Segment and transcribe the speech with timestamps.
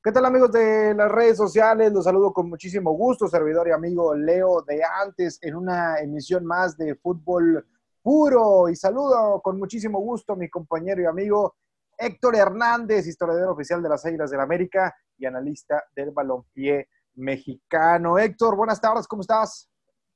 [0.00, 1.92] ¿Qué tal amigos de las redes sociales?
[1.92, 6.76] Los saludo con muchísimo gusto, servidor y amigo Leo de antes en una emisión más
[6.76, 7.66] de fútbol
[8.00, 11.56] puro y saludo con muchísimo gusto a mi compañero y amigo
[11.96, 18.20] Héctor Hernández, historiador oficial de las Águilas del la América y analista del balompié mexicano.
[18.20, 19.68] Héctor, buenas tardes, ¿cómo estás?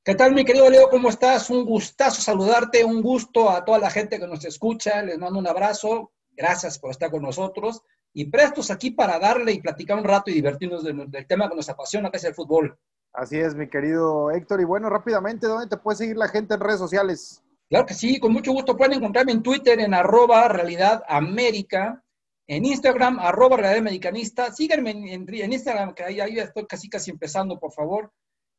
[0.04, 0.88] ¿Qué tal, mi querido Leo?
[0.90, 1.50] ¿Cómo estás?
[1.50, 5.02] Un gustazo saludarte, un gusto a toda la gente que nos escucha.
[5.02, 6.12] Les mando un abrazo.
[6.30, 7.82] Gracias por estar con nosotros
[8.14, 11.68] y prestos aquí para darle y platicar un rato y divertirnos del, tema que nos
[11.68, 12.78] apasiona, que es el fútbol.
[13.12, 14.60] Así es, mi querido Héctor.
[14.60, 17.42] Y bueno, rápidamente, ¿dónde te puede seguir la gente en redes sociales?
[17.68, 18.76] Claro que sí, con mucho gusto.
[18.76, 22.02] Pueden encontrarme en Twitter en arroba realidad américa,
[22.46, 24.52] en Instagram arroba realidad americanista.
[24.52, 28.12] Síganme en, Instagram, que ahí, ahí estoy casi casi empezando, por favor.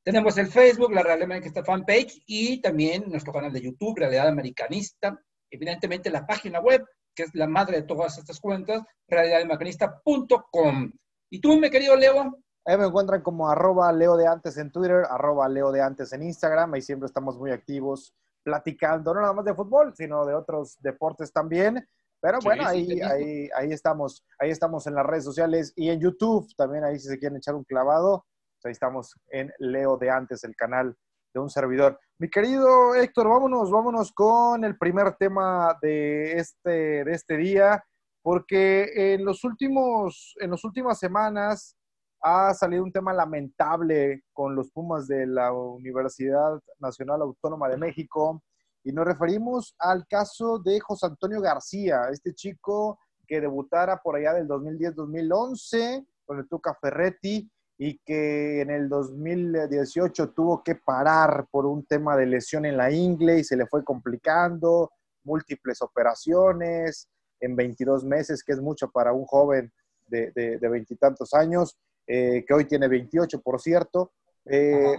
[0.03, 5.17] Tenemos el Facebook, la Realidad Americanista Fanpage y también nuestro canal de YouTube, Realidad Americanista.
[5.49, 6.83] Evidentemente la página web
[7.15, 10.91] que es la madre de todas estas cuentas, realidademacanista.com.
[11.29, 12.37] ¿Y tú, mi querido Leo?
[12.65, 16.23] Ahí me encuentran como arroba Leo de antes en Twitter, arroba Leo de antes en
[16.23, 16.73] Instagram.
[16.73, 21.31] Ahí siempre estamos muy activos platicando, no nada más de fútbol, sino de otros deportes
[21.31, 21.87] también.
[22.21, 26.47] Pero bueno, ahí, ahí, ahí estamos, ahí estamos en las redes sociales y en YouTube
[26.55, 28.25] también, ahí si se quieren echar un clavado,
[28.61, 30.95] pues ahí estamos en Leo de antes, el canal
[31.33, 31.99] de un servidor.
[32.19, 37.83] Mi querido Héctor, vámonos, vámonos con el primer tema de este, de este día,
[38.21, 41.75] porque en los últimos, en las últimas semanas
[42.21, 48.41] ha salido un tema lamentable con los Pumas de la Universidad Nacional Autónoma de México,
[48.85, 54.33] y nos referimos al caso de José Antonio García, este chico que debutara por allá
[54.33, 61.65] del 2010-2011 con el Tuca Ferretti y que en el 2018 tuvo que parar por
[61.65, 64.91] un tema de lesión en la ingle y se le fue complicando,
[65.23, 69.71] múltiples operaciones en 22 meses, que es mucho para un joven
[70.07, 74.11] de veintitantos años, eh, que hoy tiene 28, por cierto.
[74.45, 74.97] Eh,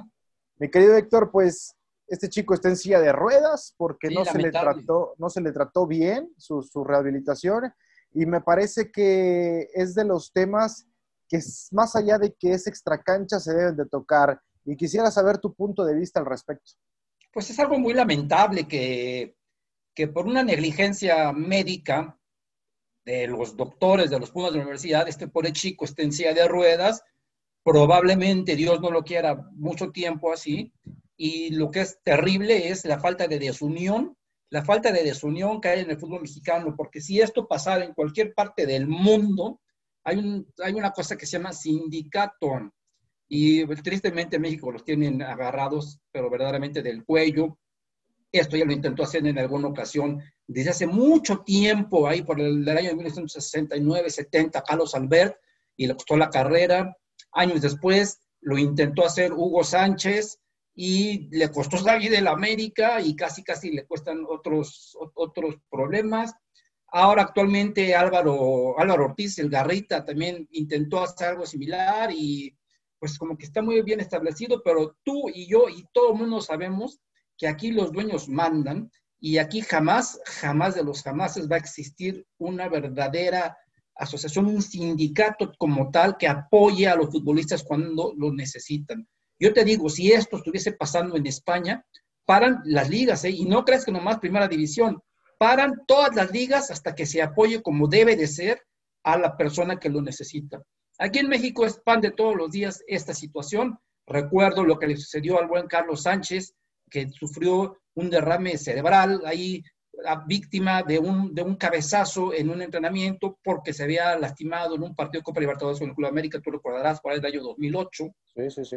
[0.59, 4.51] mi querido Héctor, pues este chico está en silla de ruedas porque no, se le
[4.51, 7.73] trató, no se le trató bien su, su rehabilitación
[8.13, 10.87] y me parece que es de los temas
[11.29, 14.41] que es, más allá de que es extracancha se deben de tocar.
[14.65, 16.73] Y quisiera saber tu punto de vista al respecto.
[17.33, 19.37] Pues es algo muy lamentable que,
[19.95, 22.19] que por una negligencia médica
[23.05, 26.33] de los doctores de los Pumas de la universidad, este pobre chico esté en silla
[26.33, 27.03] de ruedas,
[27.63, 30.73] probablemente Dios no lo quiera mucho tiempo así,
[31.17, 34.17] y lo que es terrible es la falta de desunión,
[34.51, 37.95] la falta de desunión que hay en el fútbol mexicano, porque si esto pasara en
[37.95, 39.61] cualquier parte del mundo,
[40.05, 42.71] hay, un, hay una cosa que se llama sindicato
[43.29, 47.59] y tristemente México los tienen agarrados, pero verdaderamente del cuello.
[48.31, 52.69] Esto ya lo intentó hacer en alguna ocasión desde hace mucho tiempo, ahí por el,
[52.69, 55.37] año de 1969-70, Carlos Albert,
[55.77, 56.97] y le costó la carrera.
[57.33, 60.39] Años después lo intentó hacer Hugo Sánchez
[60.75, 66.35] y le costó salir del América y casi, casi le cuestan otros, otros problemas.
[66.97, 72.57] Ahora actualmente Álvaro, Álvaro Ortiz, el Garrita, también intentó hacer algo similar y
[73.01, 76.41] pues como que está muy bien establecido, pero tú y yo y todo el mundo
[76.41, 77.01] sabemos
[77.37, 82.25] que aquí los dueños mandan y aquí jamás, jamás de los jamases va a existir
[82.39, 83.59] una verdadera
[83.97, 89.05] asociación, un sindicato como tal que apoye a los futbolistas cuando lo necesitan.
[89.41, 91.85] Yo te digo, si esto estuviese pasando en España,
[92.25, 93.31] paran las ligas, ¿eh?
[93.31, 95.03] y no crees que nomás primera división,
[95.39, 98.63] paran todas las ligas hasta que se apoye como debe de ser
[99.03, 100.63] a la persona que lo necesita.
[100.99, 103.79] Aquí en México es pan de todos los días esta situación.
[104.07, 106.55] Recuerdo lo que le sucedió al buen Carlos Sánchez,
[106.91, 109.63] que sufrió un derrame cerebral ahí,
[110.27, 114.95] víctima de un, de un cabezazo en un entrenamiento porque se había lastimado en un
[114.95, 118.05] partido de Copa Libertadores con el Club América, tú recordarás, por el año 2008.
[118.35, 118.77] Sí, sí, sí.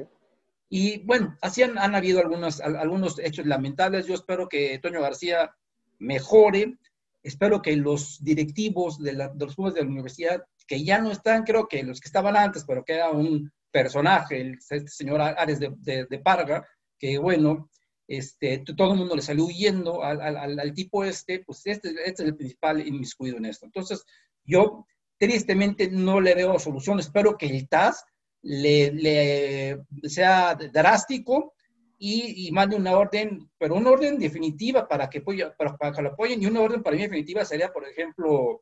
[0.69, 4.06] Y bueno, así han, han habido algunos, algunos hechos lamentables.
[4.06, 5.56] Yo espero que Toño García
[6.00, 6.78] mejore.
[7.24, 11.68] Espero que los directivos de, los clubes de la universidad, que ya no están, creo
[11.68, 16.21] que los que estaban antes, pero que era un personaje, el, este señor Ares de,
[16.24, 16.66] Parga,
[16.98, 17.69] que bueno,
[18.07, 22.19] este, todo el mundo le salió huyendo al, al, tipo este, pues este, este, es
[22.19, 23.66] el principal inmiscuido en esto.
[23.66, 24.06] Entonces,
[24.45, 24.86] yo
[25.18, 27.00] tristemente no le veo solución.
[27.00, 28.06] Espero que el TAS
[28.42, 31.54] le sea drástico
[31.99, 36.41] y, mande una orden, pero una orden definitiva para que, para, para que lo apoyen
[36.41, 38.61] y una orden para mí definitiva sería, por ejemplo,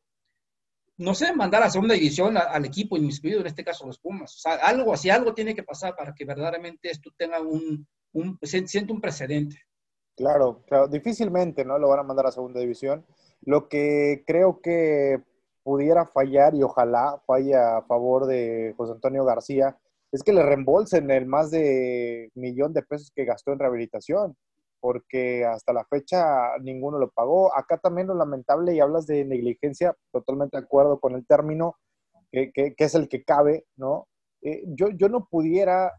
[0.97, 4.35] no sé, mandar a segunda división al equipo inmiscuido, en este caso los Pumas.
[4.35, 8.39] O sea, algo así, algo tiene que pasar para que verdaderamente esto tenga un, un
[8.43, 9.57] siente un precedente.
[10.15, 11.77] Claro, claro, difícilmente, ¿no?
[11.77, 13.05] Lo van a mandar a segunda división.
[13.41, 15.21] Lo que creo que
[15.61, 19.77] pudiera fallar y ojalá falle a favor de José Antonio García,
[20.15, 24.37] es que le reembolsen el más de millón de pesos que gastó en rehabilitación,
[24.79, 27.55] porque hasta la fecha ninguno lo pagó.
[27.55, 31.75] Acá también lo lamentable, y hablas de negligencia, totalmente de acuerdo con el término,
[32.31, 34.07] que, es el que cabe, ¿no?
[34.41, 35.91] Eh, yo, yo no pudiera,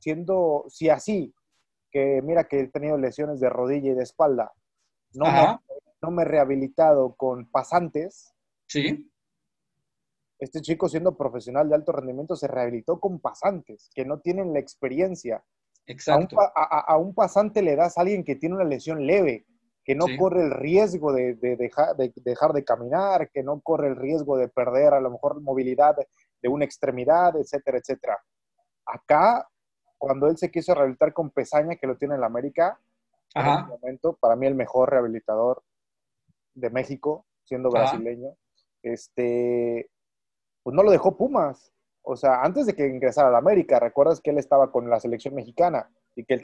[0.00, 1.34] siendo, si así,
[1.90, 4.52] que mira que he tenido lesiones de rodilla y de espalda,
[5.14, 5.58] no, me,
[6.02, 8.32] no me he rehabilitado con pasantes.
[8.68, 9.10] Sí.
[10.38, 14.58] Este chico, siendo profesional de alto rendimiento, se rehabilitó con pasantes que no tienen la
[14.58, 15.42] experiencia.
[15.86, 16.36] Exacto.
[16.40, 19.46] A un, pasante le das a alguien que tiene una lesión leve,
[19.84, 23.96] que no corre el riesgo de, dejar, de, dejar, de, caminar, que no corre el
[23.96, 25.96] riesgo de perder a lo mejor movilidad
[26.42, 28.18] de una extremidad, etcétera, etcétera.
[28.84, 29.48] Acá,
[29.96, 32.78] cuando él se quiso rehabilitar con Pesaña, que lo tiene en la América,
[33.34, 35.62] en este momento, para mí el mejor rehabilitador
[36.54, 38.30] de México, siendo brasileño,
[38.82, 39.90] este,
[40.66, 41.72] pues no lo dejó Pumas.
[42.02, 44.98] O sea, antes de que ingresara a la América, recuerdas que él estaba con la
[44.98, 46.42] selección mexicana y que él,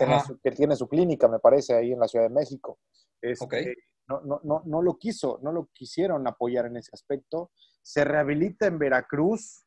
[0.55, 2.79] tiene su clínica, me parece, ahí en la Ciudad de México.
[3.21, 3.75] Este,
[4.07, 7.51] no, no, no, no lo quiso, no lo quisieron apoyar en ese aspecto.
[7.83, 9.67] Se rehabilita en Veracruz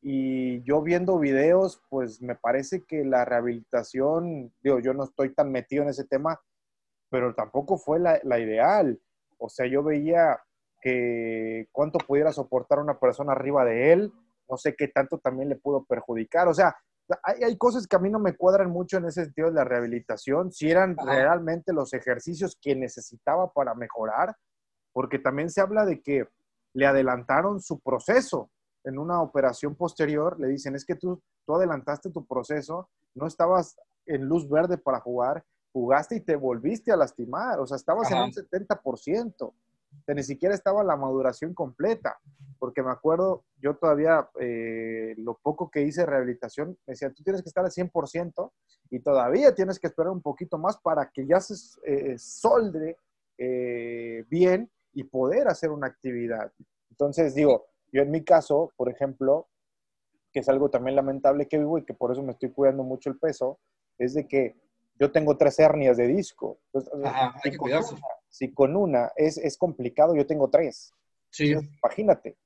[0.00, 5.52] y yo viendo videos, pues me parece que la rehabilitación, digo, yo no estoy tan
[5.52, 6.40] metido en ese tema,
[7.10, 8.98] pero tampoco fue la, la ideal.
[9.36, 10.40] O sea, yo veía
[10.86, 14.12] que cuánto pudiera soportar una persona arriba de él,
[14.48, 16.46] no sé qué tanto también le pudo perjudicar.
[16.46, 16.76] O sea,
[17.24, 20.52] hay, cosas que a mí no me cuadran mucho en ese sentido de la rehabilitación,
[20.52, 24.36] si eran realmente los ejercicios que necesitaba para mejorar,
[24.92, 26.28] porque también se habla de que
[26.72, 28.52] le adelantaron su proceso.
[28.84, 33.76] En una operación posterior, le dicen, es que tú, tú adelantaste tu proceso, no estabas
[34.06, 38.18] en luz verde para jugar, jugaste y te volviste a lastimar, o sea, estabas en
[38.18, 39.52] un 70%
[40.08, 42.18] ni siquiera estaba la maduración completa,
[42.58, 47.42] porque me acuerdo, yo todavía, eh, lo poco que hice rehabilitación, me decían, tú tienes
[47.42, 48.52] que estar al 100%
[48.90, 51.54] y todavía tienes que esperar un poquito más para que ya se
[51.84, 52.96] eh, solde
[53.38, 56.52] eh, bien y poder hacer una actividad.
[56.90, 59.48] Entonces, digo, yo en mi caso, por ejemplo,
[60.32, 63.10] que es algo también lamentable que vivo y que por eso me estoy cuidando mucho
[63.10, 63.58] el peso,
[63.98, 64.56] es de que
[64.98, 66.58] yo tengo tres hernias de disco.
[67.02, 67.96] hay que cuidarse
[68.36, 70.92] si con una es, es complicado, yo tengo tres.
[71.30, 71.54] Sí.
[71.82, 72.36] imagínate,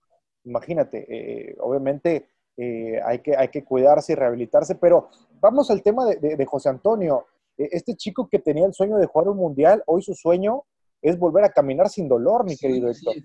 [0.45, 1.07] imagínate.
[1.09, 5.11] Eh, obviamente eh, hay, que, hay que cuidarse y rehabilitarse, pero
[5.41, 7.27] vamos al tema de, de, José Antonio.
[7.59, 10.63] E, este chico que tenía el sueño de jugar un mundial, hoy su sueño
[11.03, 13.17] es volver a caminar sin dolor, mi querido Héctor.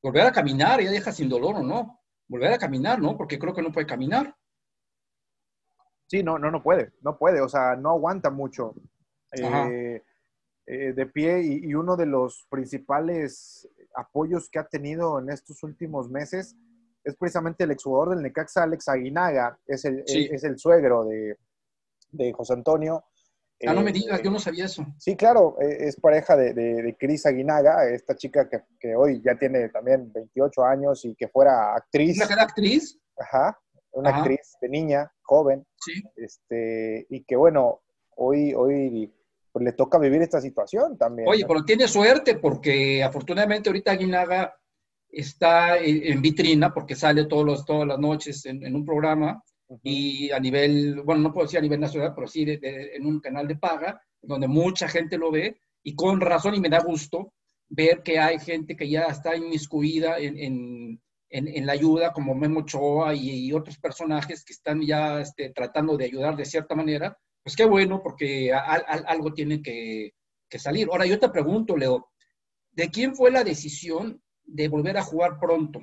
[0.00, 1.98] Volver a caminar, ya deja sin dolor o no.
[2.28, 3.16] Volver a caminar, ¿no?
[3.16, 4.36] Porque creo que no puede caminar.
[6.06, 8.74] Sí, no, no, no puede, no puede, o sea, no aguanta mucho.
[9.32, 10.00] Eh,
[10.72, 16.08] eh, de pie y, uno de los principales apoyos que ha tenido en estos últimos
[16.08, 16.56] meses
[17.04, 21.36] es precisamente el exjugador del Necaxa, Alex Aguinaga, es el, es el suegro de,
[22.32, 23.04] José Antonio.
[23.66, 24.86] Ah, no me eh, digas, yo no sabía eso.
[24.98, 28.48] Sí, claro, e, es pareja de, de, Cris Aguinaga, esta chica
[28.80, 32.16] que, hoy ya tiene también 28 años y que fuera actriz.
[32.16, 32.98] ¿Una actriz?
[33.18, 33.58] Ajá,
[33.90, 35.66] una actriz de niña, joven.
[35.84, 36.02] Sí.
[36.16, 37.82] Este, y que bueno,
[38.16, 39.12] hoy, hoy
[39.52, 41.28] pues le toca vivir esta situación también.
[41.28, 44.54] Oye, pero tiene suerte porque afortunadamente ahorita Aguinaga
[45.08, 49.42] está en, vitrina porque sale todos los, todas las noches en, un programa
[49.82, 53.46] y a nivel, bueno, no puedo decir a nivel nacional, pero sí en un canal
[53.46, 57.34] de paga, donde mucha gente lo ve y con razón y me da gusto
[57.68, 60.98] ver que hay gente que ya está inmiscuida en,
[61.32, 66.04] en la ayuda, como Memo Choa y, otros personajes que están ya este, tratando de
[66.04, 70.14] ayudar de cierta manera, pues qué bueno, porque algo tiene que,
[70.58, 70.88] salir.
[70.90, 72.10] Ahora yo te pregunto, Leo,
[72.72, 75.80] ¿de quién fue la decisión de volver a jugar pronto?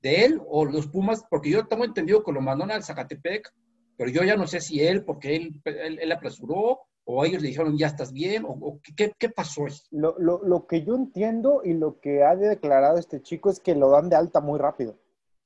[0.00, 1.24] ¿De él o los Pumas?
[1.28, 3.52] Porque yo tengo entendido que lo mandaron al Zacatepec,
[3.96, 7.78] pero yo ya no sé si él, porque él, él, apresuró, o ellos le dijeron,
[7.78, 9.66] ya estás bien, o, ¿qué, qué, pasó.
[9.90, 13.74] Lo, lo, lo, que yo entiendo y lo que ha declarado este chico es que
[13.74, 14.98] lo dan de alta muy rápido.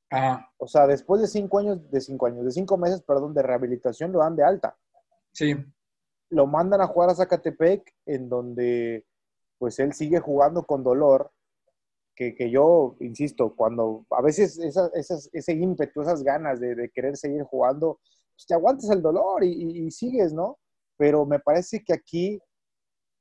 [0.09, 0.51] Ajá.
[0.59, 4.13] O sea, después de cinco años, de cinco años, de cinco meses, perdón, de rehabilitación,
[4.13, 4.77] lo dan de alta.
[5.33, 5.55] Sí.
[6.31, 9.07] Lo mandan a jugar a Zacatepec, en donde
[9.59, 11.31] pues él sigue jugando con dolor,
[12.15, 18.01] que, que yo, insisto, cuando a veces ese ímpetu, esas ganas de, querer seguir jugando,
[18.35, 20.59] pues te aguantas el dolor y, sigues, ¿no?
[20.97, 22.41] Pero me parece que aquí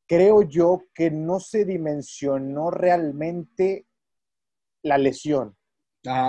[0.07, 3.85] creo yo que no se dimensionó realmente
[4.81, 5.55] la lesión.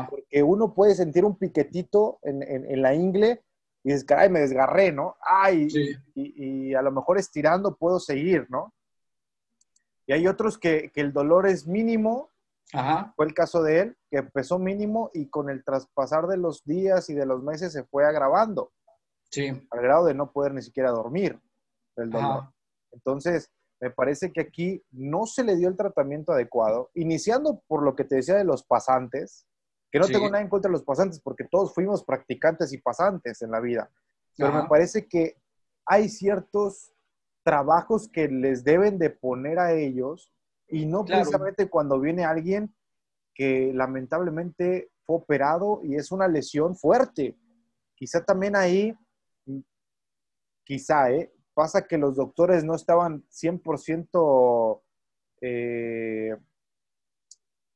[0.08, 3.42] Porque uno puede sentir un piquetito en, en la ingle
[3.82, 5.16] y dices, caray, me desgarré, ¿no?
[5.20, 5.68] Ay,
[6.14, 8.74] y, a lo mejor estirando puedo seguir, ¿no?
[10.06, 12.30] Y hay otros que, el dolor es mínimo
[13.16, 17.08] Fue el caso de él, que empezó mínimo y con el traspasar de los días
[17.10, 18.72] y de los meses se fue agravando.
[19.30, 19.48] Sí.
[19.70, 21.40] Al grado de no poder ni siquiera dormir
[21.96, 22.52] del dolor.
[22.92, 27.96] Entonces, me parece que aquí no se le dio el tratamiento adecuado, iniciando por lo
[27.96, 29.46] que te decía de los pasantes,
[29.90, 33.42] que no tengo nada en contra de los pasantes, porque todos fuimos practicantes y pasantes
[33.42, 33.90] en la vida.
[34.36, 35.36] Pero me parece que
[35.84, 36.92] hay ciertos
[37.42, 40.32] trabajos que les deben de poner a ellos
[40.68, 42.74] y no precisamente cuando viene alguien
[43.34, 47.36] que lamentablemente fue operado y es una lesión fuerte.
[47.94, 48.96] Quizá también ahí,
[50.64, 51.32] quizá, ¿eh?
[51.54, 54.82] pasa que los doctores no estaban 100%,
[55.40, 56.36] eh,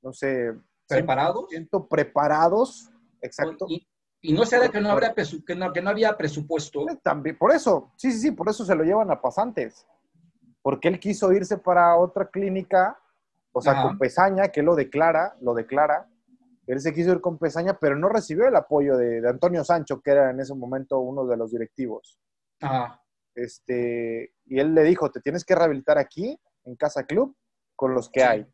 [0.02, 0.54] no sé,
[0.98, 1.46] preparados.
[1.88, 3.66] preparados, exacto.
[3.68, 4.96] Y, no será que no,
[5.46, 6.88] que, no, que no había presupuesto.
[6.88, 9.86] Eh, también, por eso, sí, sí, sí, por eso se lo llevan a pasantes.
[10.62, 12.98] Porque él quiso irse para otra clínica,
[13.52, 16.08] o sea, con Pesaña, que lo declara, lo declara.
[16.66, 20.00] Él se quiso ir con Pesaña, pero no recibió el apoyo de, de Antonio Sancho,
[20.00, 22.18] que era en ese momento uno de los directivos.
[22.62, 23.04] Ajá.
[23.34, 27.36] Este, y él le dijo, te tienes que rehabilitar aquí, en Casa Club,
[27.76, 28.46] con los que hay.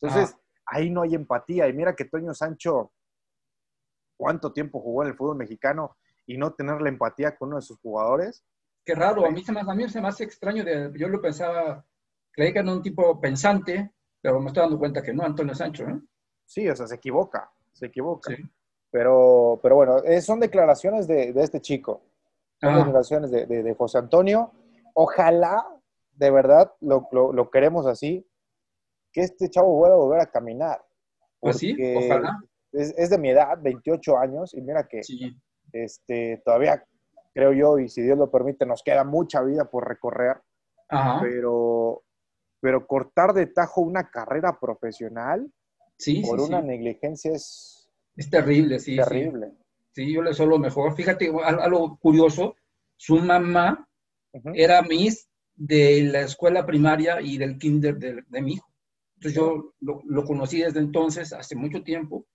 [0.00, 0.36] Entonces,
[0.66, 1.68] ahí no hay empatía.
[1.68, 2.92] Y mira que Toño Sancho,
[4.16, 7.62] cuánto tiempo jugó en el fútbol mexicano y no tener la empatía con uno de
[7.62, 8.44] sus jugadores.
[8.84, 10.64] Qué raro, a mí se me, a mí se me hace extraño.
[10.64, 11.84] De, yo lo pensaba,
[12.32, 15.84] creí que era un tipo pensante, pero me estoy dando cuenta que no, Antonio Sancho.
[15.84, 16.00] ¿eh?
[16.44, 18.34] Sí, o sea, se equivoca, se equivoca.
[18.90, 22.02] Pero, pero bueno, eh, son declaraciones de, de este chico.
[22.60, 24.52] Son declaraciones de, de, José Antonio.
[24.94, 25.66] Ojalá,
[26.12, 28.26] de verdad, lo, lo, queremos así,
[29.14, 30.84] que este chavo vuelva a volver a caminar.
[31.40, 32.40] Pues sí, ojalá.
[32.72, 35.00] Es, de mi edad, 28 años, y mira que
[35.72, 36.84] este, todavía
[37.32, 40.38] creo yo, y si Dios lo permite, nos queda mucha vida por recorrer.
[41.22, 42.02] Pero,
[42.60, 45.50] pero cortar de tajo una carrera profesional
[46.26, 47.90] por una negligencia es...
[48.16, 48.96] Es terrible, sí.
[48.96, 49.52] Terrible.
[49.92, 50.94] Sí, yo le deseo lo mejor.
[50.94, 52.56] Fíjate, algo curioso,
[52.96, 53.88] su mamá
[54.54, 58.68] era Miss de la escuela primaria y del kinder de, mi hijo.
[59.16, 62.26] Entonces yo lo, conocí desde entonces, hace mucho tiempo,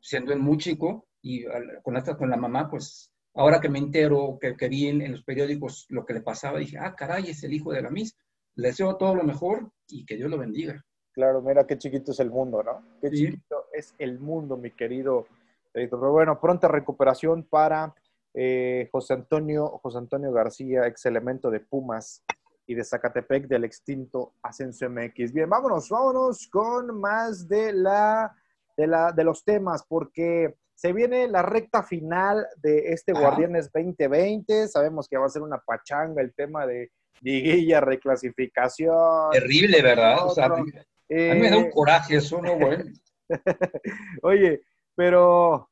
[0.00, 1.44] siendo él muy chico, y
[1.82, 5.24] con, esta, con la mamá, pues ahora que me entero, que, que vi en, los
[5.24, 8.16] periódicos lo que le pasaba, dije, ah, caray, es el hijo de la Miss.
[8.54, 10.84] Le deseo todo lo mejor y que Dios lo bendiga.
[11.12, 12.82] Claro, mira qué chiquito es el mundo, ¿no?
[13.00, 15.26] Qué chiquito es el mundo, mi querido
[15.72, 17.94] pero bueno, pronta recuperación para
[18.34, 22.24] eh, José, Antonio, José Antonio García, ex elemento de Pumas
[22.68, 25.32] y de Zacatepec del extinto Ascenso MX.
[25.32, 28.30] Bien, vámonos, vámonos con más de, la,
[28.76, 34.68] de, la, de los temas, porque se viene la recta final de este Guardianes 2020.
[34.68, 39.30] Sabemos que va a ser una pachanga el tema de liguilla, reclasificación.
[39.32, 40.26] Terrible, ¿verdad?
[40.26, 40.70] O sea, a mí
[41.08, 42.84] me da un eh, coraje eso, ¿no, bueno?
[44.22, 44.60] Oye,
[44.94, 45.70] pero,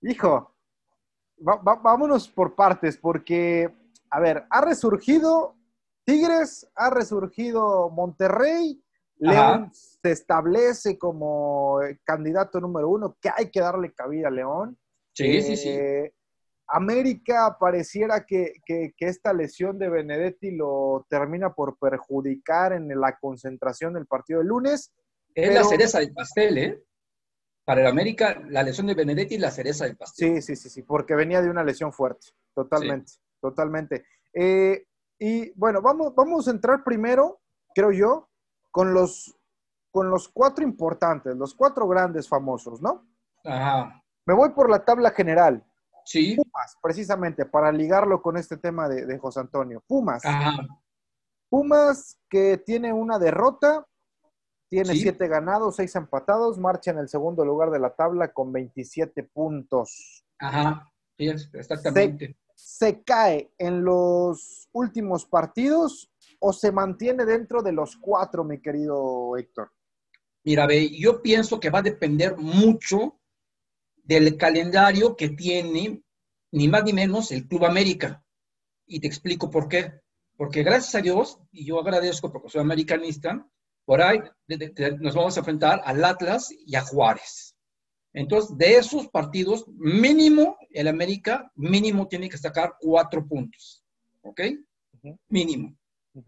[0.00, 0.56] hijo,
[1.36, 3.70] vámonos por partes, porque,
[4.08, 5.55] a ver, ha resurgido
[6.06, 8.80] Tigres, ha resurgido Monterrey,
[9.18, 14.78] León se establece como candidato número uno, que hay que darle cabida a León.
[15.12, 15.70] Sí, sí, sí.
[15.70, 16.12] Eh,
[16.68, 23.94] América pareciera que, que, esta lesión de Benedetti lo termina por perjudicar en la concentración
[23.94, 24.92] del partido del lunes.
[25.34, 26.82] Es la cereza del pastel, ¿eh?
[27.64, 30.36] para el América, la lesión de Benedetti es la cereza del pastel.
[30.36, 34.06] Sí, sí, sí, sí, porque venía de una lesión fuerte, totalmente, totalmente.
[34.32, 34.84] Eh,
[35.18, 37.40] y bueno, vamos, vamos a entrar primero,
[37.74, 38.28] creo yo,
[38.70, 39.36] con los,
[39.90, 43.06] con los cuatro importantes, los cuatro grandes famosos, ¿no?
[43.44, 44.02] Ajá.
[44.26, 45.64] Me voy por la tabla general.
[46.04, 46.36] Sí.
[46.36, 49.82] Pumas, precisamente, para ligarlo con este tema de, de José Antonio.
[49.86, 50.24] Pumas.
[50.24, 50.56] Ajá.
[51.48, 53.86] Pumas que tiene una derrota,
[54.68, 59.22] tiene siete ganados, seis empatados, marcha en el segundo lugar de la tabla con 27
[59.22, 60.24] puntos.
[60.38, 62.36] Ajá, sí, exactamente.
[62.56, 66.10] Se, cae en los últimos partidos
[66.40, 69.70] o se mantiene dentro de los cuatro, mi querido Héctor?
[70.44, 73.20] Mira, ve, yo pienso que va a depender mucho
[74.02, 76.02] del calendario que tiene,
[76.52, 78.24] ni más ni menos, el Club América.
[78.86, 80.00] Y te explico por qué.
[80.36, 83.48] Porque gracias a Dios, y yo agradezco porque soy americanista,
[83.84, 84.20] por ahí
[85.00, 87.45] nos vamos a enfrentar al Atlas y a Juárez.
[88.16, 93.84] Entonces, de esos partidos, mínimo, el América, mínimo tiene que sacar cuatro puntos.
[94.22, 94.40] ¿Ok?
[95.28, 95.76] Mínimo.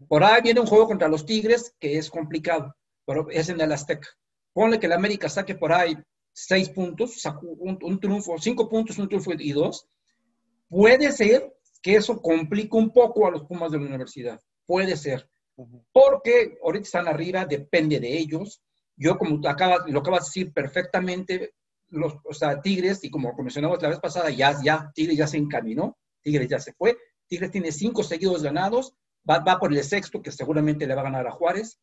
[0.07, 3.71] Por ahí viene un juego contra los Tigres que es complicado, pero es en el
[3.71, 4.07] Azteca.
[4.53, 5.97] Ponle que el América saque por ahí
[6.31, 9.87] seis puntos, un, un triunfo, cinco puntos, un triunfo y dos.
[10.69, 14.39] Puede ser que eso complique un poco a los Pumas de la universidad.
[14.67, 15.27] Puede ser
[15.91, 18.61] porque ahorita están arriba, depende de ellos.
[18.95, 21.53] yo como acabas, lo acabas de decir perfectamente,
[21.89, 25.37] los, o sea, Tigres, y como mencionamos la vez pasada, ya, ya Tigres ya se
[25.37, 28.93] encaminó, Tigres ya se fue, Tigres tiene cinco seguidos ganados,
[29.29, 31.79] va, va por el sexto, que seguramente le va a ganar a Juárez,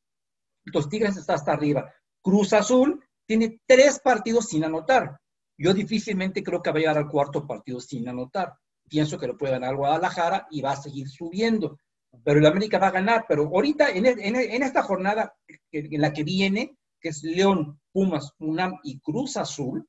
[0.66, 1.92] entonces Tigres está hasta arriba.
[2.20, 5.18] Cruz Azul tiene tres partidos sin anotar.
[5.56, 8.54] Yo difícilmente creo que va a llegar al cuarto partido sin anotar.
[8.88, 11.78] Pienso que lo puede ganar Guadalajara y va a seguir subiendo.
[12.24, 13.24] Pero el América va a ganar.
[13.28, 15.34] Pero ahorita, en, en esta jornada
[15.70, 19.88] en la que viene, que es León, Pumas, UNAM y Cruz Azul,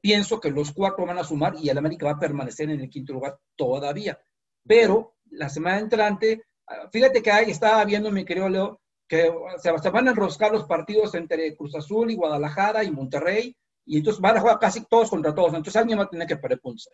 [0.00, 2.90] pienso que los cuatro van a sumar y el América va a permanecer en el
[2.90, 4.18] quinto lugar todavía.
[4.66, 9.90] Pero la semana entrante, ah, fíjate que ahí estaba viendo, mi querido Leo, que se,
[9.90, 14.36] van a enroscar los partidos entre Cruz Azul y Guadalajara y Monterrey, y entonces van
[14.36, 15.48] a jugar casi todos contra todos.
[15.48, 16.88] Entonces alguien va a tener que perder puntos.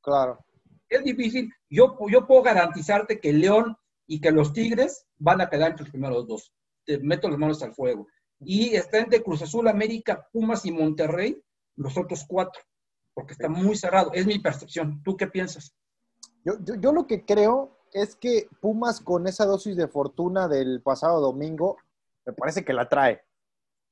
[0.00, 0.38] Claro.
[0.88, 1.52] Es difícil.
[1.68, 3.76] Yo, yo puedo garantizarte que León
[4.06, 6.52] y que los Tigres van a quedar entre los primeros dos.
[6.86, 8.06] Te meto las manos al fuego.
[8.40, 11.42] Y está entre Cruz Azul, América, Pumas y Monterrey,
[11.78, 12.60] los otros cuatro,
[13.14, 14.10] porque está muy cerrado.
[14.12, 15.02] Es mi percepción.
[15.02, 15.74] ¿Tú qué piensas?
[16.44, 21.20] Yo, yo, lo que creo es que Pumas con esa dosis de fortuna del pasado
[21.20, 21.76] domingo,
[22.26, 23.22] me parece que la trae.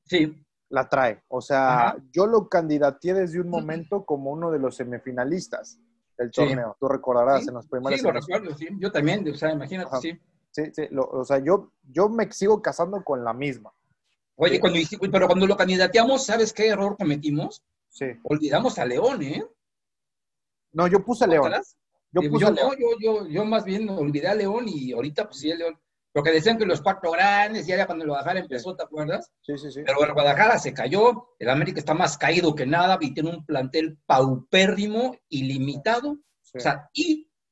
[0.04, 0.44] Sí.
[0.68, 1.22] La trae.
[1.28, 5.78] O sea, yo lo candidateé desde un momento como uno de los semifinalistas
[6.18, 6.76] del torneo.
[6.80, 7.98] Tú recordarás en los primeros.
[7.98, 8.68] Sí, lo recuerdo, sí.
[8.78, 10.18] Yo también, o sea, imagínate, sí.
[10.50, 10.88] Sí, sí.
[10.96, 13.72] o sea, yo, yo me sigo casando con la misma.
[14.36, 14.78] Oye, cuando,
[15.12, 17.62] pero cuando lo candidateamos, ¿sabes qué error cometimos?
[17.96, 18.04] Sí.
[18.24, 19.42] Olvidamos a León, ¿eh?
[20.72, 21.50] No, yo puse a León.
[22.12, 22.76] Yo, puse yo, a León.
[22.78, 25.80] yo, yo, yo, más bien olvidé a León y ahorita pues sí, el León.
[26.12, 29.32] Lo que decían que los cuatro grandes, ya era cuando el Guadalajara empezó, ¿te acuerdas?
[29.40, 29.80] Sí, sí, sí.
[29.86, 33.46] Pero el Guadalajara se cayó, el América está más caído que nada y tiene un
[33.46, 36.18] plantel paupérrimo, ilimitado,
[36.54, 36.90] o sea,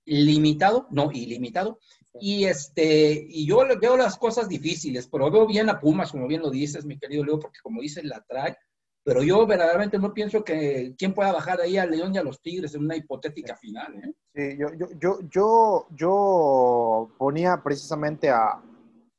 [0.04, 1.78] ilimitado, no, ilimitado.
[2.20, 6.42] Y, este, y yo veo las cosas difíciles, pero veo bien a Pumas, como bien
[6.42, 8.56] lo dices, mi querido Leo, porque como dices, la trae.
[9.04, 12.40] Pero yo verdaderamente no pienso que quién pueda bajar ahí al León y a los
[12.40, 13.94] Tigres en una hipotética final.
[13.96, 14.14] ¿eh?
[14.34, 18.62] Sí, yo, yo, yo, yo, yo ponía precisamente a,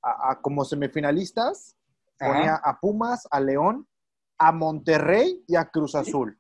[0.02, 1.78] a, como semifinalistas,
[2.18, 3.88] ponía a Pumas, a León,
[4.40, 6.40] a Monterrey y a Cruz Azul.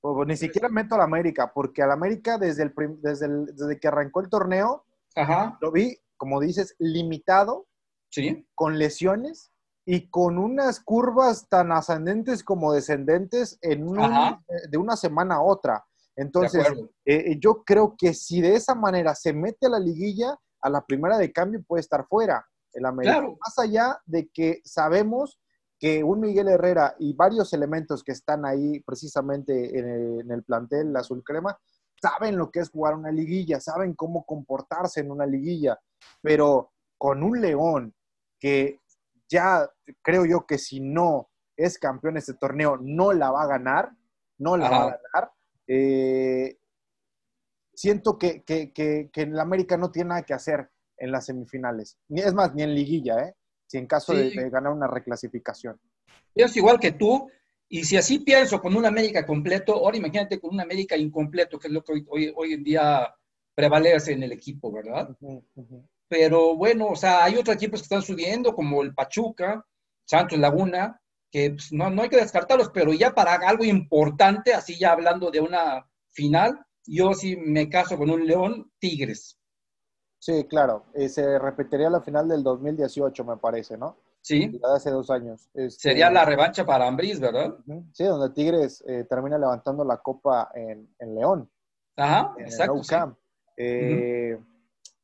[0.00, 3.88] Pues, ni siquiera meto a la América, porque al América desde, el, desde, desde que
[3.88, 4.84] arrancó el torneo,
[5.60, 7.66] lo vi, como dices, limitado,
[8.10, 8.46] ¿Sí?
[8.54, 9.50] con lesiones
[9.86, 13.86] y con unas curvas tan ascendentes como descendentes en
[14.70, 15.84] de una semana a otra.
[16.16, 16.66] Entonces,
[17.04, 20.70] eh, eh, yo creo que si de esa manera se mete a la liguilla, a
[20.70, 22.46] la primera de cambio puede estar fuera.
[22.72, 23.20] El América.
[23.20, 25.38] Más allá de que sabemos
[25.78, 30.42] que un Miguel Herrera y varios elementos que están ahí precisamente en el, en el
[30.42, 31.56] plantel azul crema,
[32.00, 35.78] saben lo que es jugar una liguilla, saben cómo comportarse en una liguilla,
[36.20, 37.94] pero con un León
[38.40, 38.80] que
[39.28, 39.68] ya
[40.02, 43.92] creo yo que si no es campeón de este torneo, no la va a ganar,
[44.38, 45.32] no la va a ganar.
[45.66, 46.58] Eh,
[47.74, 51.98] siento que, que, que, en América no tiene nada que hacer en las semifinales.
[52.08, 53.34] Ni, es más, ni en liguilla, ¿eh?
[53.66, 55.80] Si en caso de, ganar una reclasificación.
[56.34, 57.30] Es igual que tú,
[57.68, 61.68] y si así pienso con un América completo, ahora imagínate con un América incompleto, que
[61.68, 63.14] es lo que hoy, hoy, en día
[63.54, 65.16] prevalece en el equipo, ¿verdad?
[66.08, 69.64] Pero bueno, o sea, hay otros equipos que están subiendo, como el Pachuca,
[70.04, 74.78] Santos Laguna, que pues, no, no hay que descartarlos, pero ya para algo importante, así
[74.78, 79.38] ya hablando de una final, yo sí me caso con un León Tigres.
[80.18, 80.86] Sí, claro.
[80.94, 83.98] Eh, se repetiría la final del 2018, me parece, ¿no?
[84.22, 84.48] Sí.
[84.48, 85.50] de hace dos años.
[85.52, 87.56] Este, Sería la revancha para Ambriz, ¿verdad?
[87.92, 91.50] Sí, donde Tigres eh, termina levantando la copa en, León.
[91.96, 92.80] Ajá, exacto.
[93.58, 94.38] Eh,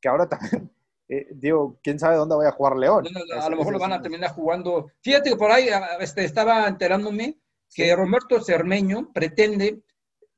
[0.01, 0.71] que ahora también
[1.13, 3.05] eh, digo, quién sabe dónde vaya a jugar León.
[3.37, 4.93] a lo mejor lo van a terminar jugando.
[5.03, 5.69] Fíjate que por ahí
[5.99, 7.41] este, estaba enterándome
[7.75, 9.83] que Roberto Cermeño pretende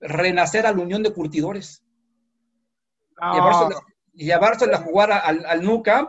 [0.01, 1.85] renacer a la Unión de Curtidores.
[3.21, 3.69] Ah.
[4.15, 6.09] Llevársela, a jugar al, al NUCAM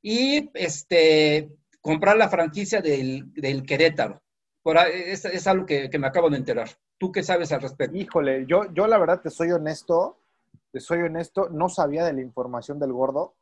[0.00, 1.50] y este,
[1.82, 4.22] comprar la franquicia del, del Querétaro.
[4.62, 6.70] Por es, es, algo que, que, me acabo de enterar.
[6.96, 7.98] ¿Tú qué sabes al respecto?
[7.98, 10.22] Híjole, yo, yo la verdad te soy honesto,
[10.72, 13.34] te soy honesto, no sabía de la información del gordo.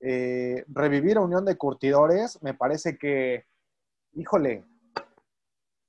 [0.00, 3.46] Eh, revivir a Unión de Curtidores, me parece que,
[4.12, 4.64] híjole,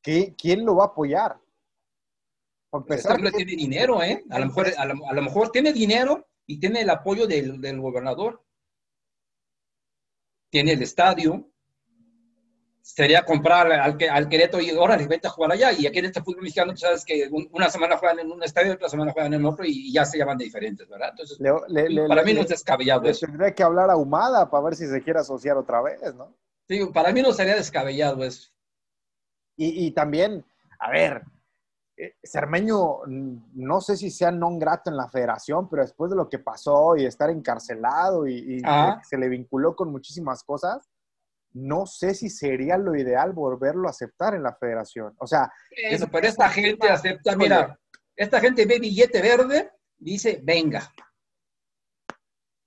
[0.01, 1.39] ¿quién lo va a apoyar?
[2.69, 4.23] Por empezar, tiene dinero, ¿eh?
[4.29, 8.43] A lo, mejor, a, lo, mejor tiene dinero y tiene el apoyo del, del gobernador.
[10.49, 11.50] Tiene el estadio,
[12.81, 15.71] sería comprar al, al Querétaro y ahora les vete a jugar allá.
[15.71, 18.73] Y aquí en este fútbol mexicano, tú sabes que una semana juegan en un estadio,
[18.73, 21.09] otra semana juegan en otro y ya se llaman de diferentes, ¿verdad?
[21.11, 21.37] Entonces,
[22.07, 23.25] para mí no es descabellado eso.
[23.27, 26.35] Tendría que hablar a Humada para ver si se quiere asociar otra vez, ¿no?
[26.67, 28.49] Sí, para mí no sería descabellado eso.
[29.57, 30.43] Y, también,
[30.79, 31.21] a ver,
[31.95, 36.27] eh, Cermeño, no sé si sea non grato en la federación, pero después de lo
[36.27, 38.61] que pasó y estar encarcelado y, y
[39.03, 40.89] se le vinculó con muchísimas cosas,
[41.53, 45.13] no sé si sería lo ideal volverlo a aceptar en la federación.
[45.17, 47.79] O sea, eso, pero esta gente acepta, mira,
[48.15, 50.91] esta gente ve billete verde, dice, venga.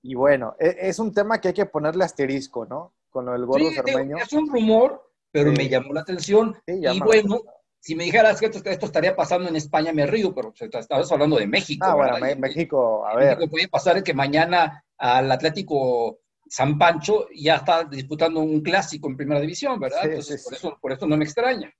[0.03, 2.95] Y bueno, e, es un tema que hay que ponerle asterisco, ¿no?
[3.09, 3.77] Con lo del gordo sí,
[4.21, 6.57] Es un rumor, pero me llamó la atención.
[6.67, 7.41] y bueno,
[7.81, 11.47] si me dijeras que esto, estaría pasando en España, me río, pero estabas hablando de
[11.47, 11.87] México.
[11.87, 13.37] Ah, bueno, México, a ver.
[13.37, 19.17] México puede pasar que mañana al Atlético San Pancho ya está disputando un clásico en
[19.17, 20.05] primera división, ¿verdad?
[20.05, 21.73] Entonces, por, Eso, por eso no me extraña.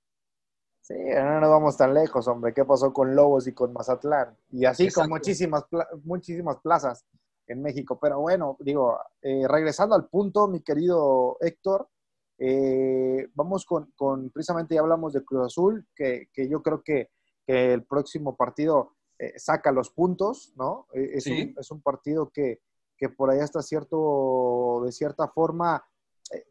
[0.81, 2.53] Sí, no nos vamos tan lejos, hombre.
[2.53, 4.37] ¿Qué pasó con Lobos y con Mazatlán?
[4.51, 5.65] Y así con muchísimas,
[6.03, 7.05] muchísimas plazas
[7.47, 7.97] en México.
[7.99, 11.89] Pero bueno, digo, eh, regresando al punto, mi querido Héctor,
[12.37, 17.09] eh, vamos con, con, precisamente ya hablamos de Cruz Azul, que, que yo creo que,
[17.45, 20.87] que, el próximo partido eh, saca los puntos, ¿no?
[20.93, 22.61] Es, un, es un partido que,
[22.97, 25.85] que por ahí hasta cierto, de cierta forma,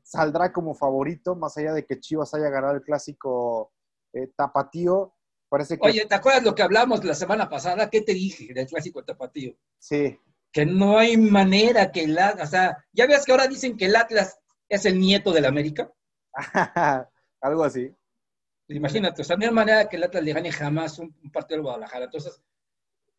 [0.03, 3.73] saldrá como favorito, más allá de que Chivas haya ganado el clásico
[4.13, 5.15] eh, tapatío.
[5.49, 5.89] Parece que...
[5.89, 7.91] Oye, ¿te acuerdas lo que hablamos la semana pasada?
[7.91, 9.57] ¿Qué te dije del clásico tapatío?
[9.79, 10.19] Sí.
[10.53, 13.87] Que no hay manera que el Atlas, o sea, ya ves que ahora dicen que
[13.87, 15.93] el Atlas es el nieto del América.
[17.41, 17.95] Algo así.
[18.69, 21.63] Imagínate, o sea, no hay manera que el Atlas le gane jamás un, partido al
[21.63, 22.05] Guadalajara.
[22.07, 22.41] Entonces,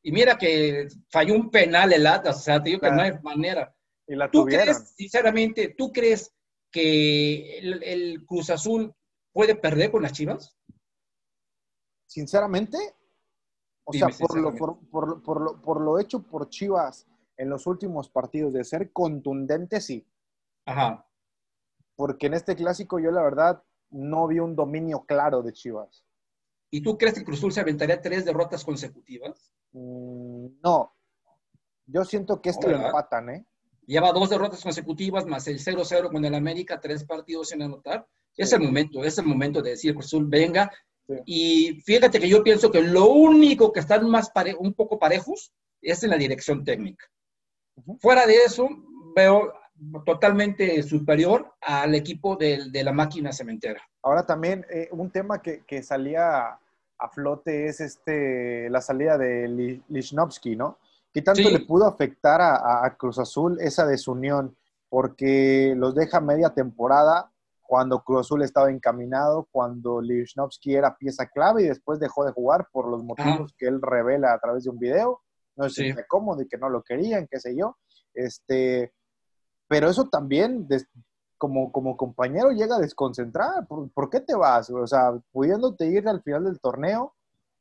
[0.06, 3.14] y mira que falló un penal el Atlas, o sea, te digo que no hay
[3.24, 3.76] manera.
[4.06, 6.32] Y la ¿Tú crees, sinceramente, tú crees
[6.72, 8.94] que el Cruz Azul
[9.34, 10.56] puede perder con las Chivas?
[12.06, 12.78] Sinceramente,
[13.84, 14.54] o sea, por lo,
[15.60, 20.06] por, lo, hecho por Chivas en los últimos partidos, de ser contundente, sí.
[20.68, 21.10] Ajá.
[21.96, 26.06] Porque en este clásico yo la verdad no vi un dominio claro de Chivas.
[26.70, 29.52] ¿Y tú crees que Cruzul se aventaría tres derrotas consecutivas?
[29.72, 30.94] Mm, no.
[31.88, 33.46] Yo siento que este lo empatan, ¿eh?
[33.86, 38.08] Lleva dos derrotas consecutivas más el 0-0 con el América, tres partidos sin anotar.
[38.36, 40.72] Es el momento, es el momento de decir, Cruzul, venga,
[41.26, 46.04] y fíjate que yo pienso que lo único que están más un poco parejos es
[46.04, 47.06] en la dirección técnica.
[48.00, 48.68] Fuera de eso,
[49.16, 49.54] veo
[50.06, 53.82] totalmente superior al equipo de, de la máquina cementera.
[54.02, 56.58] Ahora también eh, un tema que, que, salía
[56.98, 60.80] a flote es este, la salida de Lichnowsky, ¿no?
[61.14, 64.56] ¿Qué tanto le pudo afectar a, a Cruz Azul esa desunión?
[64.90, 67.32] Porque los deja media temporada
[67.62, 72.68] cuando Cruz Azul estaba encaminado, cuando Lichnowsky era pieza clave y después dejó de jugar
[72.72, 75.22] por los motivos que él revela a través de un video.
[75.56, 77.78] No sé si cómodo y que no lo querían, qué sé yo.
[78.14, 78.94] Este,
[79.68, 80.68] pero eso también,
[81.38, 83.68] como, como compañero, llega a desconcentrar.
[83.68, 84.70] ¿Por, qué te vas?
[84.70, 87.14] O sea, pudiéndote ir al final del torneo,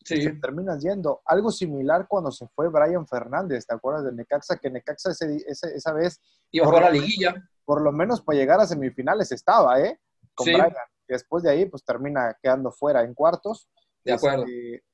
[0.05, 0.41] sí.
[0.41, 1.23] terminas yendo.
[1.25, 4.57] Algo similar cuando se fue Brian Fernández, ¿te acuerdas de Necaxa?
[4.57, 6.21] Que Necaxa esa vez...
[6.51, 7.35] Iba a jugar a la liguilla
[7.65, 9.99] por lo menos para llegar a semifinales estaba, ¿eh?
[10.35, 10.73] Con Brian.
[11.09, 13.69] después de ahí, pues termina quedando fuera en cuartos.
[14.05, 14.45] De acuerdo.
[14.45, 14.85] Este,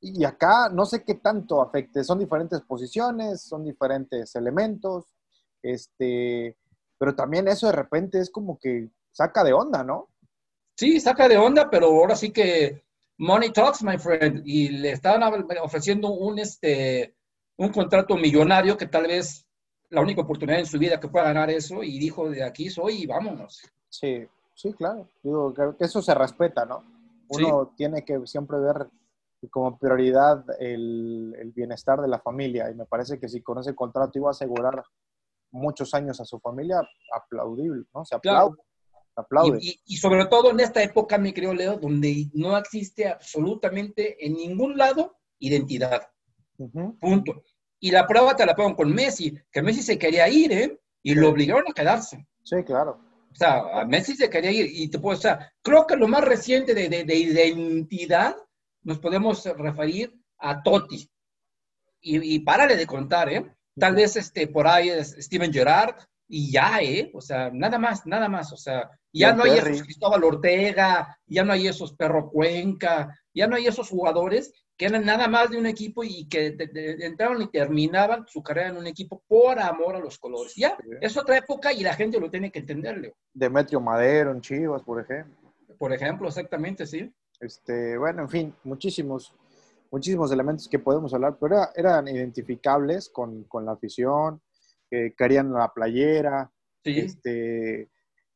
[0.00, 2.04] y acá no sé qué tanto afecte.
[2.04, 5.14] Son diferentes posiciones, son diferentes elementos.
[5.62, 6.56] Este,
[6.98, 10.08] pero también eso de repente es como que saca de onda, ¿no?
[10.76, 12.82] Sí, saca de onda, pero ahora sí que
[13.18, 14.42] money talks, my friend.
[14.44, 15.22] Y le estaban
[15.62, 17.14] ofreciendo un, este,
[17.56, 19.46] un contrato millonario que tal vez
[19.90, 23.02] la única oportunidad en su vida que pueda ganar eso y dijo, de aquí soy
[23.02, 23.62] y vámonos.
[23.88, 25.08] Sí, sí, claro.
[25.22, 26.82] Digo, que eso se respeta, ¿no?
[27.28, 28.88] Uno tiene que siempre ver
[29.50, 34.18] como prioridad el, bienestar de la familia y me parece que si con ese contrato
[34.18, 34.84] iba a asegurar
[35.50, 36.76] muchos años a su familia,
[37.14, 38.04] aplaudible, ¿no?
[38.04, 38.56] Se aplaude.
[39.14, 39.58] aplaude.
[39.62, 44.76] Y, sobre todo en esta época, mi querido Leo, donde no existe absolutamente en ningún
[44.76, 46.08] lado identidad.
[47.00, 47.44] Punto.
[47.80, 50.80] Y la prueba te la pongo con Messi, que Messi se quería ir, ¿eh?
[51.02, 52.26] Y lo obligaron a quedarse.
[52.42, 53.00] Sí, claro.
[53.30, 54.66] O sea, Messi se quería ir.
[54.72, 58.34] Y te puedo, o sea, creo que lo más reciente de, de, identidad
[58.82, 61.10] nos podemos referir a Totti.
[62.00, 63.55] Y, y párale de contar, ¿eh?
[63.78, 65.96] Tal vez este, por ahí es Steven Gerrard
[66.28, 67.10] y ya, ¿eh?
[67.14, 68.52] O sea, nada más, nada más.
[68.52, 73.46] O sea, ya no hay esos Cristóbal Ortega, ya no hay esos Perro Cuenca, ya
[73.46, 76.54] no hay esos jugadores que eran nada más de un equipo y que
[77.00, 80.54] entraron y terminaban su carrera en un equipo por amor a los colores.
[80.54, 83.14] Ya, es otra época y la gente lo tiene que entender, Leo.
[83.32, 85.54] Demetrio Madero en Chivas, por ejemplo.
[85.78, 87.10] Por ejemplo, exactamente, sí.
[87.40, 89.34] Este, bueno, en fin, muchísimos,
[89.90, 94.40] muchísimos elementos que podemos hablar, pero eran identificables con, con, la afición,
[94.90, 96.50] que querían la playera,
[96.84, 97.90] este,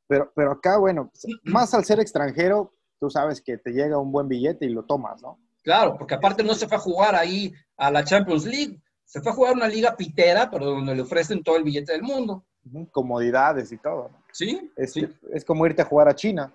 [0.06, 1.10] Pero, pero acá, bueno,
[1.44, 5.22] más al ser extranjero, tú sabes que te llega un buen billete y lo tomas,
[5.22, 5.38] ¿no?
[5.62, 9.32] Claro, porque aparte no se fue a jugar ahí a la Champions League, se fue
[9.32, 12.44] a jugar una liga pitera, pero donde le ofrecen todo el billete del mundo.
[12.92, 14.10] Comodidades y todo.
[14.32, 15.08] Sí es, sí.
[15.32, 16.54] es como irte a jugar a China.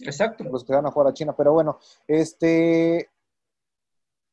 [0.00, 0.44] exacto.
[0.44, 1.34] Los que van a jugar a China.
[1.36, 1.78] Pero bueno,
[2.08, 3.10] este.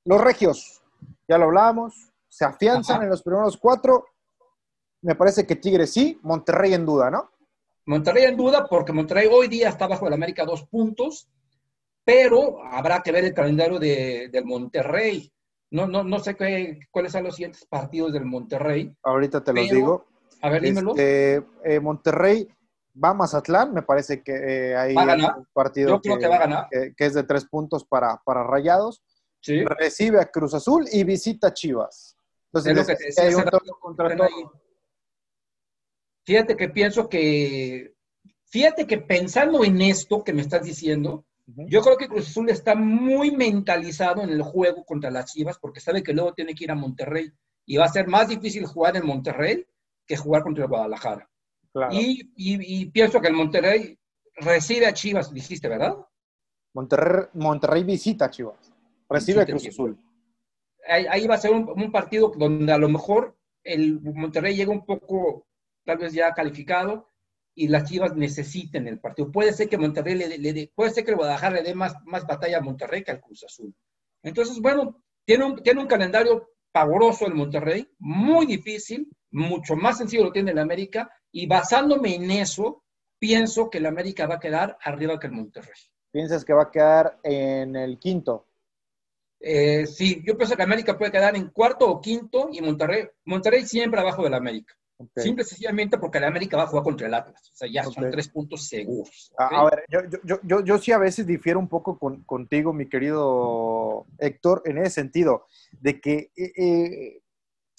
[0.06, 0.82] Los regios,
[1.28, 4.06] ya lo hablábamos, se afianzan en los primeros cuatro.
[5.02, 7.30] Me parece que Tigres sí, Monterrey en duda, ¿no?
[7.86, 11.28] Monterrey en duda porque Monterrey hoy día está bajo el América dos puntos,
[12.04, 15.32] pero habrá que ver el calendario de, del Monterrey.
[15.72, 18.96] No, no, no sé qué, cuáles son los siguientes partidos del Monterrey.
[19.04, 20.06] Ahorita te los digo.
[20.42, 20.92] A ver, dímelo.
[20.92, 22.48] Este, eh, Monterrey
[23.02, 24.34] va a Mazatlán, me parece que
[24.72, 26.68] eh, hay un partido que, va a ganar.
[26.70, 29.02] Que, es de tres puntos para, para Rayados.
[29.42, 29.64] Sí.
[29.66, 32.16] Recibe a Cruz Azul y visita a Chivas.
[32.54, 33.44] Entonces, es lo que te decía, hay un
[33.80, 34.28] contra todo.
[36.24, 37.96] Fíjate que pienso que,
[38.46, 42.76] fíjate que pensando en esto que me estás diciendo, yo creo que Cruz Azul está
[42.76, 46.72] muy mentalizado en el juego contra las Chivas porque sabe que luego tiene que ir
[46.72, 47.32] a Monterrey
[47.66, 49.66] y va a ser más difícil jugar en Monterrey
[50.06, 51.30] que jugar contra el Guadalajara.
[51.74, 51.94] Claro.
[51.94, 53.98] Y, y- y pienso que el Monterrey
[54.36, 55.96] recibe a Chivas, dijiste, ¿verdad?
[56.74, 58.71] Monterrey, Monterrey visita a Chivas.
[59.14, 59.68] Recibe a Cruz.
[59.68, 59.98] Azul.
[60.88, 64.72] Ahí, ahí va a ser un, un partido donde a lo mejor el Monterrey llega
[64.72, 65.48] un poco,
[65.86, 67.10] tal vez ya calificado,
[67.54, 69.32] y las Chivas necesiten el partido.
[69.32, 71.96] Puede ser que Monterrey le, dé- le puede ser que el Guadalajara le dé más,
[72.06, 73.76] más batalla a Monterrey que al Cruz Azul.
[74.24, 80.24] Entonces, bueno, tiene un, tiene un calendario pavoroso el Monterrey, muy difícil, mucho más sencillo
[80.24, 82.84] lo tiene el América, y basándome en eso,
[83.20, 85.74] pienso que el América va a quedar arriba que el Monterrey.
[86.12, 88.48] Piensas que va a quedar en el quinto.
[89.44, 93.66] Eh, sí, yo pienso que América puede quedar en cuarto o quinto y Monterrey, Monterrey
[93.66, 94.76] siempre abajo del América.
[94.98, 95.10] Ok.
[95.16, 97.50] Simple y sencillamente porque el América va a jugar contra el Atlas.
[97.52, 99.34] O sea, ya son tres puntos seguros.
[99.36, 102.72] A, ver, yo, yo, yo, yo, yo sí a veces difiero un poco con- contigo,
[102.72, 107.21] mi querido Héctor, en ese sentido, de que eh, eh,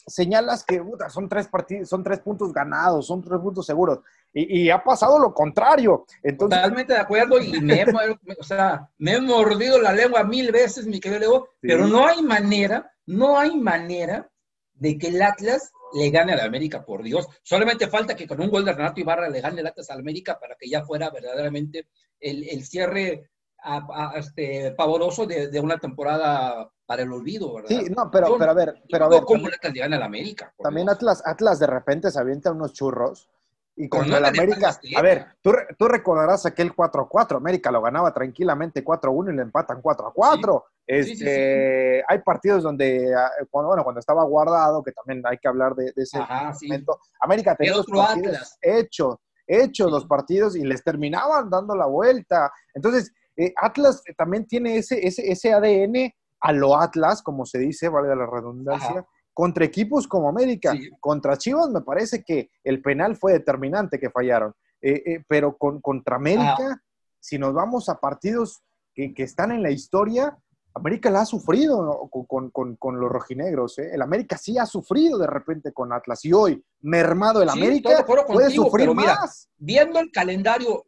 [0.06, 4.00] señalas que puta, son, tres partidos, son tres puntos ganados, son tres puntos seguros,
[4.32, 6.04] y, y ha pasado lo contrario.
[6.22, 7.84] Entonces, Totalmente de acuerdo y me he,
[8.40, 11.68] o sea, me he mordido la lengua mil veces, mi querido Leo, Sí.
[11.68, 14.30] pero no hay manera, no hay manera
[14.74, 17.28] de que el Atlas le gane al América, por Dios.
[17.42, 20.38] Solamente falta que con un gol de Renato Ibarra le gane el Atlas al América
[20.40, 21.88] para que ya fuera verdaderamente
[22.18, 23.30] el, el cierre
[23.62, 27.68] a- a- este, pavoroso de, de una temporada para el olvido, ¿verdad?
[27.68, 30.52] sí, no, pero, pero a ver, pero a ver, cómo le gana al América.
[30.62, 30.96] también Dios.
[30.96, 33.28] Atlas, Atlas de repente se avienta unos churros.
[33.74, 38.84] Y contra el América, a ver, tú, tú recordarás aquel 4-4, América lo ganaba tranquilamente
[38.84, 40.62] 4-1 y le empatan 4-4.
[40.86, 42.04] Este, Sí, sí, sí.
[42.06, 45.84] Hay partidos donde, ah, cuando, bueno, cuando estaba guardado, que también hay que hablar de,
[45.96, 46.66] de ese Ajá, sí.
[46.66, 49.90] momento, América tenía los partidos hechos, hechos Sí.
[49.92, 52.52] los partidos y les terminaban dando la vuelta.
[52.74, 57.88] Entonces, eh, Atlas también tiene ese, ese, ese ADN a lo Atlas, como se dice,
[57.88, 59.06] valga la redundancia, Ajá.
[59.32, 60.72] contra equipos como América.
[60.72, 60.90] Sí.
[61.00, 64.52] Contra Chivas me parece que el penal fue determinante que fallaron.
[64.80, 66.82] Eh, eh, pero con, contra América,
[67.20, 68.62] si nos vamos a partidos
[68.94, 70.36] que, que están en la historia,
[70.74, 72.08] América la ha sufrido ¿no?
[72.26, 73.78] con, con- con- los rojinegros.
[73.78, 73.90] ¿eh?
[73.92, 76.24] El América sí ha sufrido de repente con Atlas.
[76.24, 79.48] Y hoy, mermado el Sí, América, puede contigo, sufrir pero mira, más.
[79.58, 80.84] Viendo el calendario,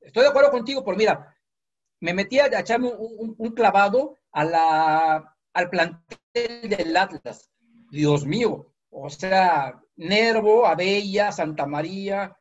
[0.00, 1.34] Estoy de acuerdo contigo, pero mira,
[2.00, 7.48] me metí a echarme un, un- un clavado a la, al plantel del Atlas.
[7.90, 12.36] Dios mío, o sea, Nervo, Abella, Santa María,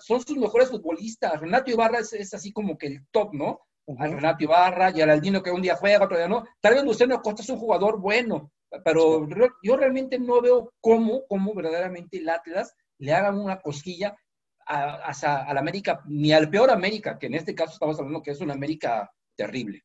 [0.00, 1.40] son sus mejores futbolistas.
[1.40, 3.60] Renato Ibarra es, es así como que el top, ¿no?
[3.98, 6.44] A Renato Ibarra, Geraldino que un día juega, otro día no.
[6.60, 8.52] Tal vez Luciano Acosta es un jugador bueno,
[8.84, 9.26] pero
[9.62, 14.16] yo realmente no veo cómo, cómo verdaderamente el Atlas le hagan una cosquilla
[14.70, 18.30] a, a, al América, ni al peor América, que en este caso estamos hablando que
[18.30, 19.82] es una América terrible.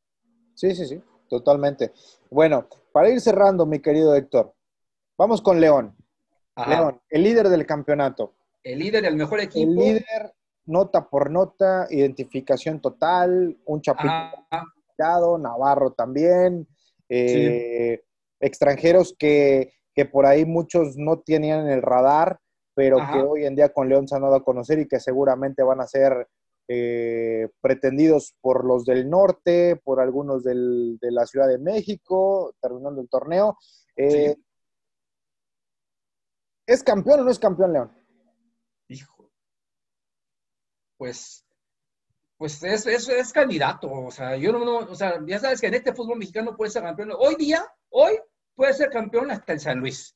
[0.53, 1.91] Sí, sí, sí, totalmente.
[2.29, 4.53] Bueno, para ir cerrando, mi querido Héctor,
[5.17, 5.95] vamos con León.
[6.55, 6.69] Ajá.
[6.69, 8.35] León, el líder del campeonato.
[8.63, 9.69] El líder, el mejor equipo.
[9.69, 10.33] El líder,
[10.65, 16.67] nota por nota, identificación total, un chapito Navarro también,
[17.09, 18.03] eh,
[18.39, 22.39] extranjeros que, que por ahí muchos no tenían en el radar,
[22.75, 23.13] pero Ajá.
[23.13, 25.81] que hoy en día con León se han dado a conocer y que seguramente van
[25.81, 26.27] a ser
[26.67, 33.01] eh, pretendidos por los del norte, por algunos del- de la Ciudad de México, terminando
[33.01, 33.57] el torneo.
[33.95, 34.41] Eh, Sí.
[36.67, 37.91] ¿Es campeón o no es campeón León?
[38.87, 39.29] Hijo.
[40.97, 41.45] Pues,
[42.37, 43.91] pues es, es, es candidato.
[43.91, 46.71] O sea, yo no, no, o sea, ya sabes que en este fútbol mexicano puede
[46.71, 47.11] ser campeón.
[47.19, 48.17] Hoy día, hoy
[48.55, 50.14] puede ser campeón hasta el San Luis.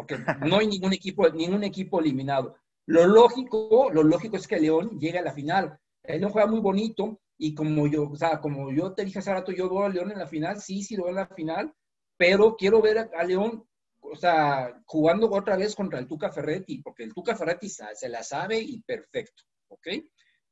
[0.00, 2.56] Porque no hay ningún equipo, ningún equipo eliminado.
[2.86, 5.78] Lo lógico, lo lógico es que León llegue a la final.
[6.02, 9.30] Él no juega muy bonito y como yo, o sea, como yo te dije hace
[9.30, 11.74] rato, yo veo a León en la final, sí, sí lo veo en la final,
[12.16, 13.62] pero quiero ver a, León,
[14.00, 18.22] o sea, jugando otra vez contra el Tuca Ferretti, porque el Tuca Ferretti se la
[18.22, 19.42] sabe y perfecto.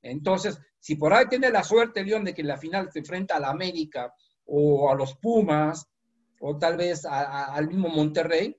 [0.03, 3.37] Entonces, si por ahí tiene la suerte León de que en la final se enfrenta
[3.37, 5.87] a la América o a los Pumas
[6.39, 8.55] o tal vez al mismo Monterrey,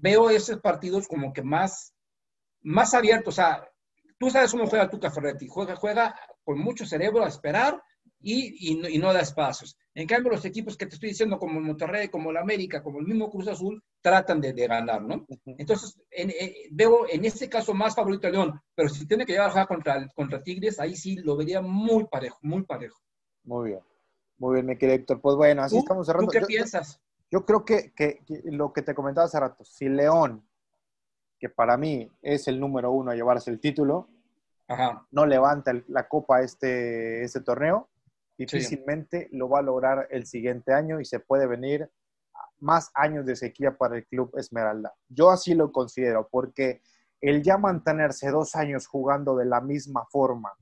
[0.00, 1.94] veo esos partidos como que más,
[2.62, 3.34] más abiertos.
[3.34, 3.68] O sea,
[4.18, 5.46] tú sabes cómo juega Tuca Ferretti.
[5.48, 7.82] Juega, juega con mucho cerebro a esperar
[8.22, 9.76] y, y, no da espacios.
[9.94, 13.06] En cambio, los equipos que te estoy diciendo, como Monterrey, como el América, como el
[13.06, 15.26] mismo Cruz Azul, tratan de, de ganar, ¿no?
[15.46, 19.48] Entonces, eh, veo en este caso más favorito a León, pero si tiene que llegar
[19.48, 23.00] a jugar contra, contra Tigres, ahí sí lo vería muy parejo, muy parejo.
[23.44, 23.80] Muy bien.
[24.38, 25.20] Muy bien, mi querido Héctor.
[25.20, 26.30] Pues bueno, así estamos cerrando.
[26.30, 26.98] ¿Tú qué piensas?
[27.30, 27.92] Yo creo que,
[28.44, 30.44] lo que te comentaba hace rato, si León,
[31.38, 34.08] que para mí es el número uno a llevarse el título,
[35.10, 37.88] no levanta la copa este, este torneo,
[38.36, 41.90] difícilmente lo va a lograr el siguiente año y se puede venir
[42.60, 44.94] más años de sequía para el club Esmeralda.
[45.08, 46.82] Yo así lo considero, porque
[47.20, 50.52] el ya mantenerse dos años jugando de la misma forma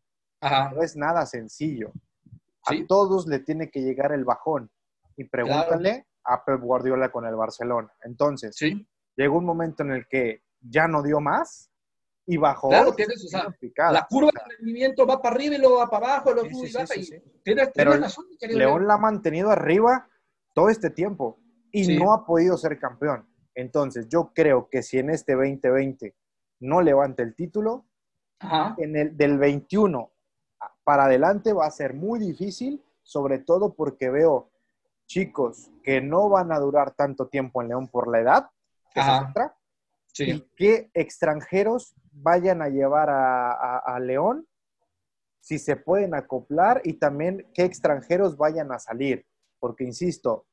[0.41, 1.93] no es nada sencillo.
[2.65, 4.71] A todos le tiene que llegar el bajón.
[5.17, 7.91] Y pregúntale a Pep Guardiola con el Barcelona.
[8.03, 8.57] Entonces,
[9.17, 11.71] llegó un momento en el que ya no dio más
[12.27, 12.69] y bajó.
[12.69, 13.49] Claro, tienes, o sea,
[13.91, 16.35] la curva de rendimiento va para arriba y luego va para abajo,
[17.75, 17.93] Pero
[18.51, 20.09] León la ha mantenido arriba
[20.55, 21.41] todo este tiempo
[21.73, 23.27] y no ha podido ser campeón.
[23.55, 26.15] Entonces, yo creo que si en este 2020
[26.61, 27.87] no levanta el título,
[28.77, 30.13] en el del 21
[30.85, 34.51] para adelante va a ser muy difícil, sobre todo porque veo
[35.09, 38.51] chicos que no van a durar tanto tiempo en León por la edad,
[38.95, 39.01] que
[40.25, 44.47] y que extranjeros vayan a llevar a, León,
[45.41, 49.27] si se pueden acoplar, y también qué extranjeros vayan a salir,
[49.59, 50.47] porque insisto,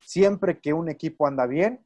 [0.00, 1.84] siempre que un equipo anda bien,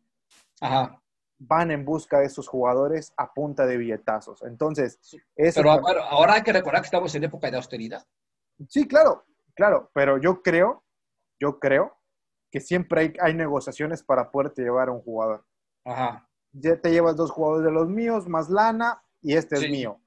[1.39, 4.43] van en busca de esos jugadores a punta de billetazos.
[4.43, 4.99] Entonces,
[5.37, 8.05] eso pero ahora hay que recordar que estamos en época de austeridad.
[8.69, 10.85] Sí, claro, claro, pero yo creo,
[11.39, 11.98] yo creo
[12.51, 15.45] que siempre hay, negociaciones para poderte llevar a un jugador.
[15.85, 16.29] Ajá.
[16.53, 20.01] Ya te llevas dos jugadores de los míos, más lana, y este es mío.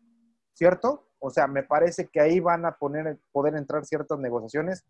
[0.54, 1.10] ¿Cierto?
[1.20, 4.84] O sea, me parece que ahí van a poner, poder entrar ciertas negociaciones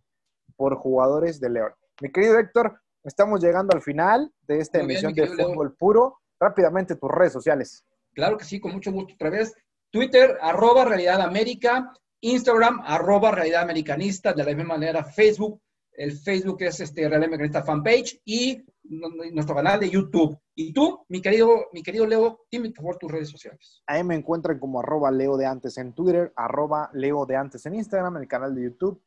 [0.56, 1.74] por jugadores de León.
[2.02, 6.20] Mi querido Héctor, estamos llegando al final de esta emisión de Fútbol Puro.
[6.40, 7.86] Rápidamente tus redes sociales.
[8.14, 9.14] Claro que sí, con mucho gusto.
[9.14, 9.54] Otra vez,
[9.92, 15.62] Twitter, arroba Realidad América, Instagram, arroba Realidad Americanista, de la misma manera Facebook,
[15.94, 20.38] el Facebook es este Real Americanista Fanpage y nuestro canal de YouTube.
[20.56, 23.82] Y tú, mi querido, mi querido Leo, dime por favor tus redes sociales.
[23.88, 27.76] Ahí me encuentran como arroba Leo de Antes en Twitter, arroba Leo de Antes en
[27.76, 29.02] Instagram, el canal de YouTube,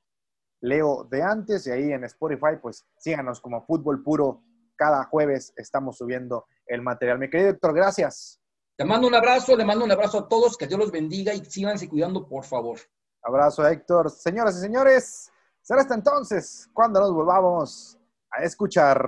[0.60, 4.42] Leo de Antes, y ahí en Spotify, pues síganos como Fútbol Puro.
[4.76, 7.18] Cada jueves estamos subiendo el material.
[7.18, 8.40] Mi querido Héctor, gracias.
[8.76, 11.44] Te mando un abrazo, le mando un abrazo a todos, que Dios los bendiga y
[11.44, 12.78] síganse cuidando, por favor.
[13.22, 14.10] Abrazo, Héctor.
[14.10, 15.30] Señoras y señores,
[15.64, 17.98] Será hasta entonces cuando nos volvamos
[18.30, 19.00] a escuchar.